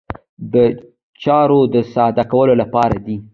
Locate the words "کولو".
2.31-2.53